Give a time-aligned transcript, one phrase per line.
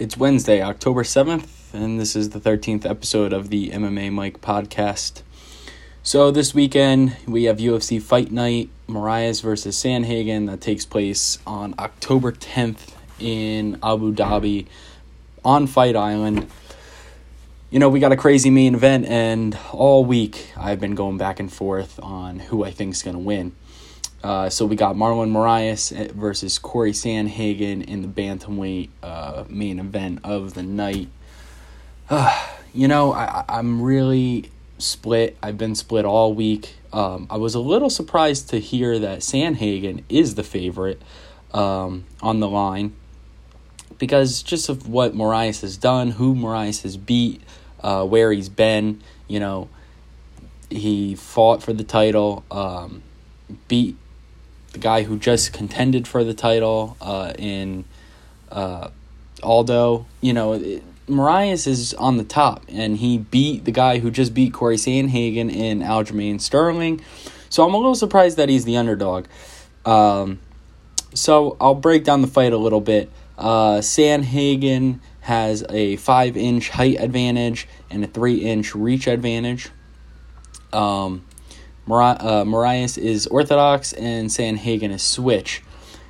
[0.00, 5.20] It's Wednesday, October 7th, and this is the 13th episode of the MMA Mike podcast.
[6.02, 11.74] So, this weekend we have UFC Fight Night, Moraes versus Sandhagen, that takes place on
[11.78, 14.68] October 10th in Abu Dhabi
[15.44, 16.48] on Fight Island.
[17.68, 21.38] You know, we got a crazy main event, and all week I've been going back
[21.38, 23.54] and forth on who I think is going to win.
[24.22, 30.20] Uh, so we got Marlon Moraes versus Corey Sandhagen in the bantamweight uh, main event
[30.24, 31.08] of the night.
[32.08, 35.36] Uh, you know, I, I'm really split.
[35.42, 36.74] I've been split all week.
[36.92, 41.00] Um, I was a little surprised to hear that Sandhagen is the favorite
[41.52, 42.94] um, on the line
[43.98, 47.42] because just of what Moraes has done, who Moraes has beat,
[47.82, 49.00] uh, where he's been.
[49.28, 49.68] You know,
[50.68, 53.02] he fought for the title, um,
[53.68, 53.96] beat
[54.72, 57.84] the guy who just contended for the title uh, in
[58.50, 58.88] uh,
[59.42, 60.06] Aldo.
[60.20, 64.32] You know, it, Moraes is on the top, and he beat the guy who just
[64.32, 67.00] beat Corey Sandhagen in Aljamain Sterling.
[67.48, 69.26] So I'm a little surprised that he's the underdog.
[69.84, 70.38] Um,
[71.14, 73.10] so I'll break down the fight a little bit.
[73.36, 79.70] Uh, Sandhagen has a five inch height advantage and a three inch reach advantage.
[80.72, 81.24] Um,
[81.86, 85.62] Mar- uh, Moraes is orthodox and Sandhagen is switch.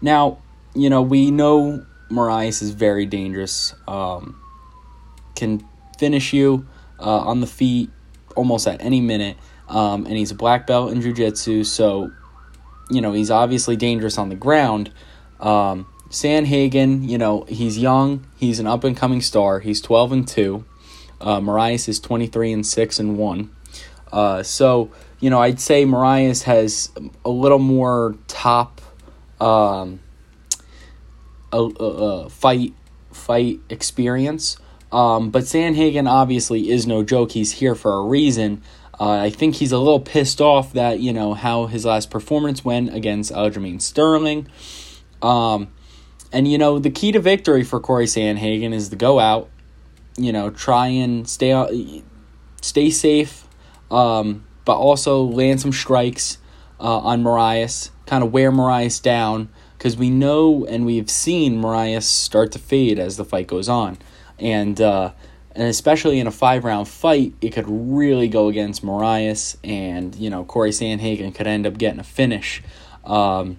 [0.00, 0.38] Now,
[0.74, 3.74] you know, we know Moraes is very dangerous.
[3.86, 4.40] Um,
[5.34, 5.66] can
[5.98, 6.66] finish you
[6.98, 7.90] uh, on the feet
[8.36, 9.36] almost at any minute.
[9.68, 12.10] Um, and he's a black belt in jiu-jitsu, so,
[12.90, 14.90] you know, he's obviously dangerous on the ground.
[15.40, 18.26] Um, Sandhagen, you know, he's young.
[18.36, 19.60] He's an up-and-coming star.
[19.60, 20.64] He's 12 and 2.
[21.20, 23.50] Uh, Moraes is 23 and 6 and 1.
[24.12, 24.90] Uh, so,
[25.22, 26.90] you know, I'd say Moraes has
[27.24, 28.80] a little more top
[29.40, 30.00] um,
[31.52, 32.74] a, a, a fight
[33.12, 34.56] fight experience.
[34.90, 37.30] Um, but Sandhagen obviously is no joke.
[37.30, 38.62] He's here for a reason.
[38.98, 42.64] Uh, I think he's a little pissed off that you know how his last performance
[42.64, 44.48] went against Aljamain Sterling.
[45.22, 45.68] Um,
[46.32, 49.48] and you know the key to victory for Corey Sandhagen is to go out,
[50.16, 52.02] you know, try and stay
[52.60, 53.46] stay safe,
[53.88, 56.38] um, but also land some strikes
[56.80, 62.02] uh, on Moraes, kind of wear Moraes down, because we know and we've seen Moraes
[62.02, 63.98] start to fade as the fight goes on.
[64.38, 65.12] And, uh,
[65.54, 70.30] and especially in a five round fight, it could really go against Moraes, and, you
[70.30, 72.62] know, Corey Sandhagen could end up getting a finish.
[73.04, 73.58] Um,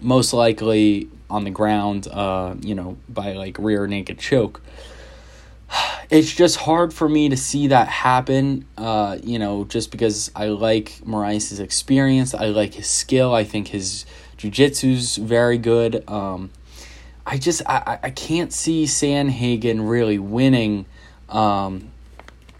[0.00, 4.60] most likely on the ground, uh, you know, by like rear naked choke
[6.10, 8.66] it's just hard for me to see that happen.
[8.76, 13.34] Uh, you know, just because I like Moraes' experience, I like his skill.
[13.34, 16.08] I think his jiu-jitsu's very good.
[16.08, 16.50] Um,
[17.26, 20.86] I just I, I can't see Sandhagen really winning
[21.28, 21.90] um,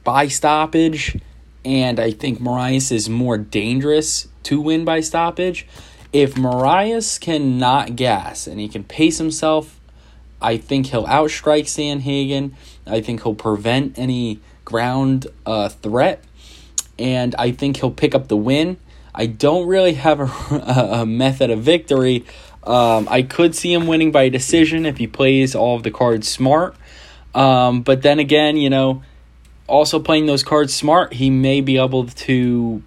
[0.05, 1.19] by stoppage,
[1.65, 5.67] and I think Moraes is more dangerous to win by stoppage.
[6.13, 9.80] If Moraes cannot gas and he can pace himself
[10.41, 12.53] I think he'll outstrike Sandhagen.
[12.87, 16.25] I think he'll prevent any ground uh, threat.
[16.99, 18.77] And I think he'll pick up the win.
[19.15, 20.55] I don't really have a,
[21.01, 22.25] a method of victory.
[22.63, 26.29] Um, I could see him winning by decision if he plays all of the cards
[26.29, 26.77] smart.
[27.35, 29.03] Um, but then again, you know,
[29.67, 32.83] also playing those cards smart, he may be able to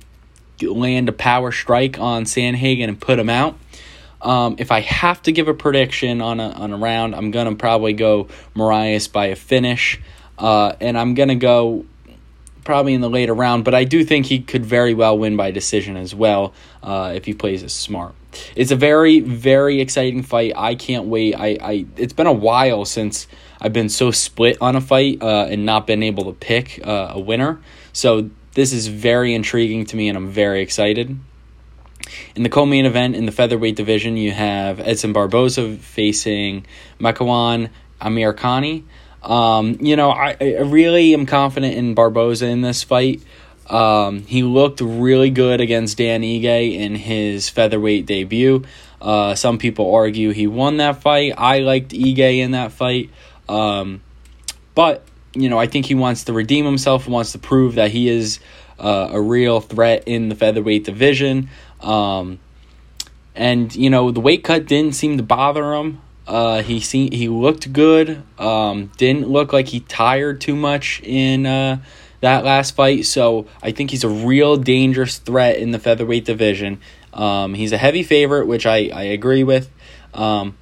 [0.61, 3.57] land a power strike on Sandhagen and put him out.
[4.23, 7.55] Um, if I have to give a prediction on a on a round, I'm gonna
[7.55, 9.99] probably go Moraes by a finish,
[10.39, 11.85] uh, and I'm gonna go
[12.63, 13.65] probably in the later round.
[13.65, 17.25] But I do think he could very well win by decision as well uh, if
[17.25, 18.15] he plays as smart.
[18.55, 20.53] It's a very very exciting fight.
[20.55, 21.35] I can't wait.
[21.35, 23.27] I, I it's been a while since
[23.59, 27.11] I've been so split on a fight uh, and not been able to pick uh,
[27.11, 27.61] a winner.
[27.91, 31.19] So this is very intriguing to me, and I'm very excited.
[32.35, 36.65] In the co-main event in the featherweight division, you have Edson Barboza facing
[36.99, 37.69] Makwan
[38.01, 38.83] Amirkhani.
[39.21, 43.21] Um, you know, I, I really am confident in Barboza in this fight.
[43.69, 48.63] Um, he looked really good against Dan Ige in his featherweight debut.
[49.01, 51.33] Uh, some people argue he won that fight.
[51.37, 53.09] I liked Ige in that fight.
[53.47, 54.01] Um,
[54.75, 58.09] but, you know, I think he wants to redeem himself, wants to prove that he
[58.09, 58.39] is
[58.79, 61.49] uh, a real threat in the featherweight division.
[61.83, 62.39] Um,
[63.35, 66.01] and you know the weight cut didn't seem to bother him.
[66.25, 68.23] Uh, he seen he looked good.
[68.39, 71.81] Um, didn't look like he tired too much in uh,
[72.21, 73.05] that last fight.
[73.05, 76.79] So I think he's a real dangerous threat in the featherweight division.
[77.13, 79.69] Um, he's a heavy favorite, which I I agree with.
[80.13, 80.57] Um,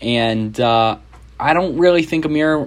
[0.00, 0.98] and uh,
[1.38, 2.58] I don't really think Amir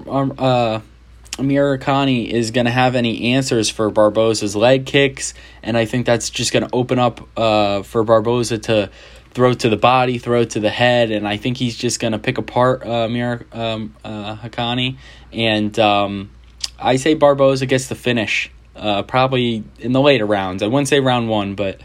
[1.40, 6.30] uh, is going to have any answers for Barboza's leg kicks, and I think that's
[6.30, 8.90] just going to open up uh, for Barboza to
[9.32, 12.20] throw to the body, throw to the head, and I think he's just going to
[12.20, 14.98] pick apart uh, Amir um, uh, Haqqani.
[15.32, 16.32] And um,
[16.80, 20.64] I say Barboza gets the finish, uh, probably in the later rounds.
[20.64, 21.82] I wouldn't say round one, but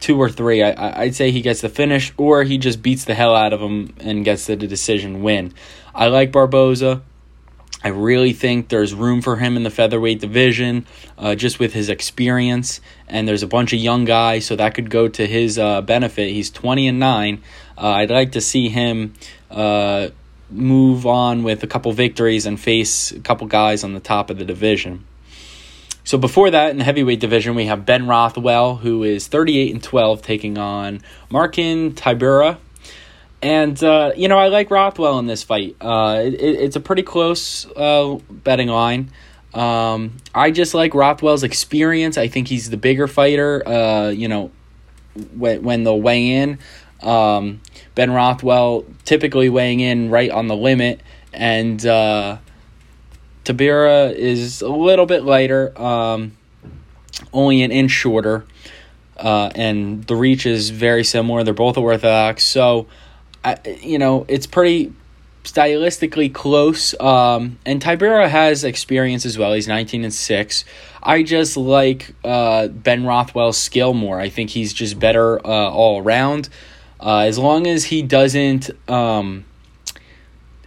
[0.00, 0.62] two or three.
[0.62, 3.60] I, I'd say he gets the finish, or he just beats the hell out of
[3.60, 5.52] him and gets the decision win.
[5.94, 7.02] I like Barboza.
[7.84, 10.86] I really think there's room for him in the featherweight division,
[11.18, 12.80] uh, just with his experience.
[13.08, 16.30] And there's a bunch of young guys, so that could go to his uh, benefit.
[16.30, 17.42] He's 20 and 9.
[17.76, 19.12] Uh, I'd like to see him
[19.50, 20.08] uh,
[20.50, 24.38] move on with a couple victories and face a couple guys on the top of
[24.38, 25.04] the division.
[26.04, 29.82] So before that, in the heavyweight division, we have Ben Rothwell, who is 38 and
[29.82, 32.56] 12, taking on Marcin Tybura,
[33.44, 35.76] and, uh, you know, I like Rothwell in this fight.
[35.78, 39.10] Uh, it, it's a pretty close uh, betting line.
[39.52, 42.16] Um, I just like Rothwell's experience.
[42.16, 44.50] I think he's the bigger fighter, uh, you know,
[45.36, 46.58] when, when they'll weigh in.
[47.02, 47.60] Um,
[47.94, 51.02] ben Rothwell typically weighing in right on the limit.
[51.34, 52.38] And uh,
[53.44, 56.34] Tybura is a little bit lighter, um,
[57.30, 58.46] only an inch shorter.
[59.18, 61.44] Uh, and the reach is very similar.
[61.44, 62.44] They're both orthodox.
[62.44, 62.86] So,
[63.44, 64.92] I, you know, it's pretty
[65.44, 66.98] stylistically close.
[66.98, 69.52] Um, and Tybura has experience as well.
[69.52, 70.64] He's 19 and 6.
[71.02, 74.18] I just like uh, Ben Rothwell's skill more.
[74.18, 76.48] I think he's just better uh, all around.
[76.98, 79.44] Uh, as long as he doesn't um,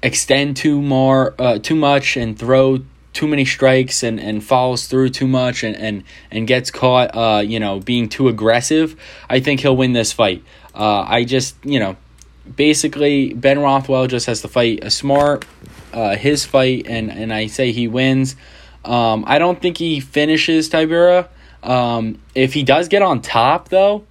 [0.03, 2.79] extend too more, uh, too much and throw
[3.13, 7.39] too many strikes and, and follows through too much and, and, and gets caught, uh,
[7.39, 8.95] you know, being too aggressive,
[9.27, 10.43] I think he'll win this fight.
[10.75, 11.97] Uh, I just, you know,
[12.55, 15.45] basically Ben Rothwell just has to fight a smart
[15.93, 18.35] uh, his fight, and and I say he wins.
[18.85, 21.27] Um, I don't think he finishes Tybura.
[21.63, 24.05] Um, if he does get on top, though,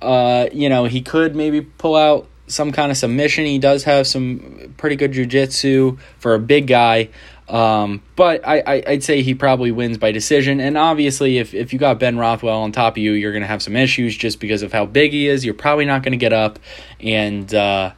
[0.00, 3.44] uh, you know he could maybe pull out some kind of submission.
[3.46, 7.08] He does have some pretty good jujitsu for a big guy.
[7.48, 10.60] Um, but I, I, would say he probably wins by decision.
[10.60, 13.48] And obviously, if, if you got Ben Rothwell on top of you, you're going to
[13.48, 15.44] have some issues just because of how big he is.
[15.44, 16.58] You're probably not going to get up.
[17.00, 17.92] And uh,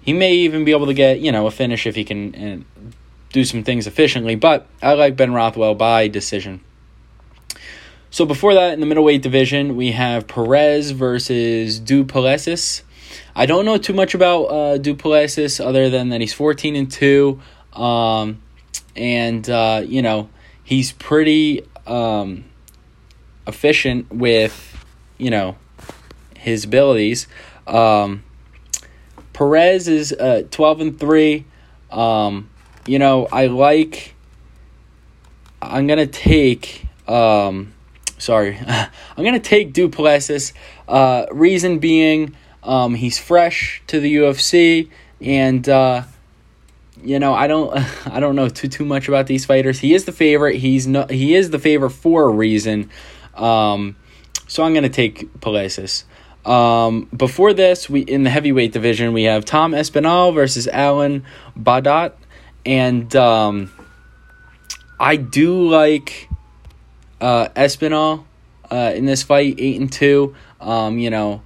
[0.00, 2.92] he may even be able to get, you know, a finish if he can uh,
[3.32, 4.34] do some things efficiently.
[4.34, 6.60] But I like Ben Rothwell by decision.
[8.10, 12.82] So before that, in the middleweight division, we have Perez versus Du Plessis.
[13.34, 16.90] I don't know too much about uh, Du Plessis other than that he's 14 and
[16.90, 17.40] 2.
[17.74, 18.40] Um,
[18.96, 20.28] and uh, you know
[20.64, 22.44] he's pretty um,
[23.46, 24.84] efficient with
[25.18, 25.56] you know
[26.36, 27.28] his abilities.
[27.66, 28.24] Um,
[29.32, 31.44] Perez is uh, twelve and three.
[31.90, 32.50] Um,
[32.86, 34.14] you know I like.
[35.60, 36.86] I'm gonna take.
[37.06, 37.72] Um,
[38.18, 40.52] sorry, I'm gonna take Du Plessis.
[40.88, 44.90] Uh, reason being, um, he's fresh to the UFC
[45.20, 45.68] and.
[45.68, 46.02] Uh,
[47.02, 47.72] you know, I don't
[48.06, 49.78] I don't know too too much about these fighters.
[49.78, 50.56] He is the favorite.
[50.56, 52.90] He's no he is the favorite for a reason.
[53.34, 53.96] Um,
[54.46, 56.04] so I'm gonna take Plessis.
[56.44, 61.24] Um, before this, we in the heavyweight division we have Tom Aspinall versus Alan
[61.58, 62.12] Baudot,
[62.64, 63.72] and um,
[65.00, 66.28] I do like
[67.20, 68.26] uh, Aspinall
[68.70, 70.36] uh, in this fight, eight and two.
[70.60, 71.42] Um, you know,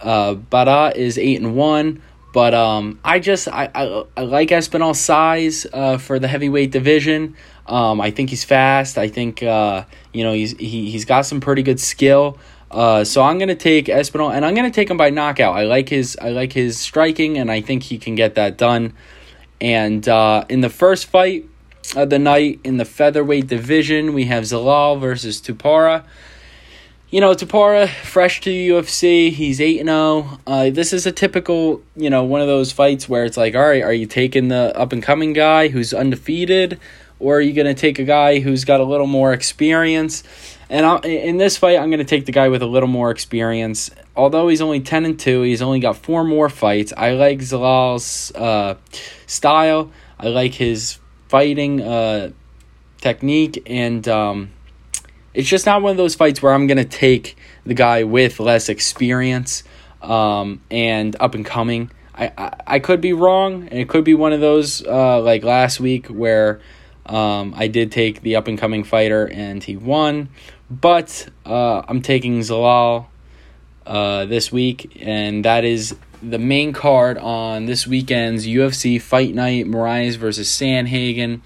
[0.00, 2.02] uh, Baudot is eight and one.
[2.32, 7.36] But um, I just I, I, I like Aspinall's size uh, for the heavyweight division.
[7.66, 8.98] Um, I think he's fast.
[8.98, 12.38] I think uh, you know he's he, he's got some pretty good skill.
[12.70, 15.56] Uh, so I'm gonna take Aspinall, and I'm gonna take him by knockout.
[15.56, 18.94] I like his I like his striking, and I think he can get that done.
[19.60, 21.46] And uh, in the first fight
[21.96, 26.04] of the night in the featherweight division, we have Zalal versus Topuria
[27.10, 30.38] you know, Topuria, fresh to the UFC, he's 8 0.
[30.46, 33.66] Uh, this is a typical, you know, one of those fights where it's like, all
[33.66, 36.78] right, are you taking the up and coming guy who's undefeated,
[37.18, 40.22] or are you going to take a guy who's got a little more experience?
[40.68, 43.10] And I, in this fight, I'm going to take the guy with a little more
[43.10, 43.90] experience.
[44.14, 46.92] Although he's only 10 and 2, he's only got four more fights.
[46.96, 48.76] I like Zalal's uh,
[49.26, 52.30] style, I like his fighting uh,
[53.00, 54.06] technique, and.
[54.06, 54.52] Um,
[55.34, 58.40] it's just not one of those fights where I'm going to take the guy with
[58.40, 59.62] less experience
[60.02, 61.90] um, and up and coming.
[62.14, 65.44] I, I, I could be wrong, and it could be one of those uh, like
[65.44, 66.60] last week where
[67.06, 70.28] um, I did take the up and coming fighter and he won.
[70.70, 73.06] But uh, I'm taking Zalal
[73.86, 79.66] uh, this week, and that is the main card on this weekend's UFC Fight Night:
[79.66, 81.40] Moraes versus Sandhagen.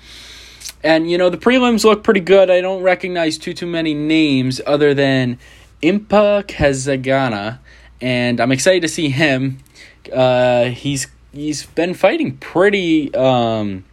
[0.84, 2.50] And you know the prelims look pretty good.
[2.50, 5.38] I don't recognize too too many names other than
[5.82, 7.58] Impa Kasanganay,
[8.02, 9.58] and I'm excited to see him.
[10.12, 13.84] Uh, he's he's been fighting pretty um,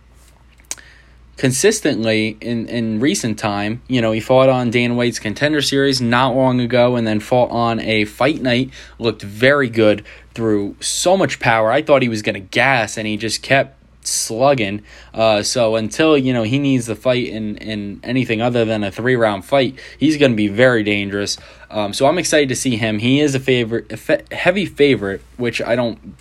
[1.38, 3.82] consistently in, in recent time.
[3.88, 7.50] You know, he fought on Dana White's contender series not long ago and then fought
[7.52, 8.70] on a fight night.
[9.00, 11.72] Looked very good threw so much power.
[11.72, 14.84] I thought he was to gas and he just kept slugging.
[15.14, 18.92] Uh, so until you know he needs to fight in in anything other than a
[18.92, 21.38] three round fight, he's going to be very dangerous.
[21.70, 23.00] Um, so I'm excited to see him.
[23.00, 26.16] He is a favorite, a fe- heavy favorite, which I don't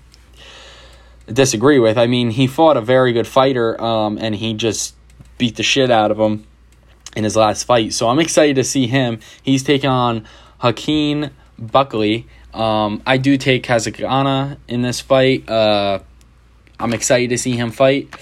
[1.26, 1.98] disagree with.
[1.98, 4.94] I mean, he fought a very good fighter, um, and he just
[5.38, 6.46] beat the shit out of him
[7.16, 7.92] in his last fight.
[7.92, 9.20] So I'm excited to see him.
[9.42, 10.26] He's taking on
[10.58, 12.26] Hakeem Buckley.
[12.52, 15.48] Um, I do take Kasanganay in this fight.
[15.48, 16.00] Uh,
[16.80, 18.14] I'm excited to see him fight.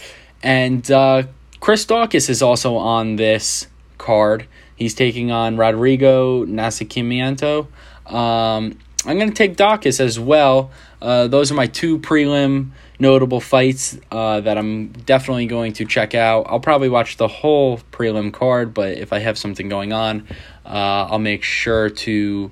[0.42, 1.24] And uh,
[1.60, 3.66] Chris Daukaus is also on this
[3.98, 4.46] card.
[4.76, 7.66] He's taking on Rodrigo Nascimento.
[8.06, 10.70] Um, I'm going to take Daukaus as well.
[11.00, 16.14] Uh, those are my two prelim notable fights uh, that I'm definitely going to check
[16.14, 16.46] out.
[16.48, 20.26] I'll probably watch the whole prelim card, but if I have something going on,
[20.66, 22.50] uh, I'll make sure to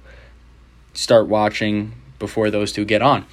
[0.95, 3.27] start watching before those two get on.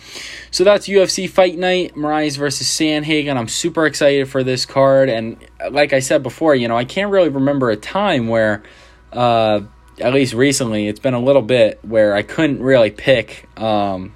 [0.51, 3.37] So that's UFC Fight Night, Moraes versus Sandhagen.
[3.37, 5.37] I'm super excited for this card, and
[5.71, 8.63] like I said before, you know I can't really remember a time where,
[9.11, 9.61] uh,
[9.99, 13.47] at least recently, it's been a little bit where I couldn't really pick.
[13.59, 14.13] Um,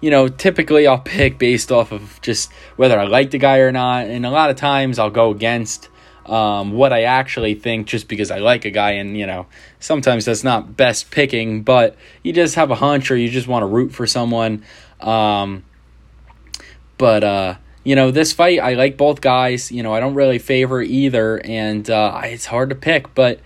[0.00, 3.72] you know, typically I'll pick based off of just whether I like the guy or
[3.72, 5.88] not, and a lot of times I'll go against
[6.26, 8.92] um, what I actually think just because I like a guy.
[8.92, 9.46] And, you know,
[9.80, 13.62] sometimes that's not best picking, but you just have a hunch or you just want
[13.62, 14.64] to root for someone.
[15.00, 15.64] Um,
[16.98, 17.54] but, uh,
[17.86, 19.70] you know, this fight, I like both guys.
[19.70, 23.38] You know, I don't really favor either, and uh, it's hard to pick, but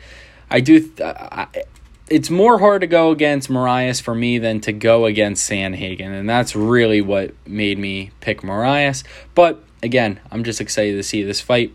[0.51, 0.81] I do.
[0.81, 1.47] Th- I,
[2.09, 6.27] it's more hard to go against Moraes for me than to go against Sandhagen, and
[6.27, 9.05] that's really what made me pick Moraes.
[9.35, 11.75] But again, I'm just excited to see this fight.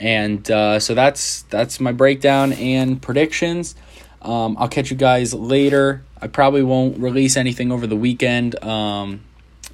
[0.00, 3.74] And uh, so that's that's my breakdown and predictions.
[4.22, 6.02] Um, I'll catch you guys later.
[6.20, 9.20] I probably won't release anything over the weekend um,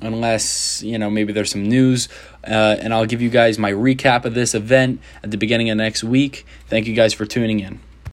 [0.00, 2.08] unless you know maybe there's some news.
[2.44, 5.76] Uh, and I'll give you guys my recap of this event at the beginning of
[5.76, 6.44] next week.
[6.68, 7.85] Thank you guys for tuning in.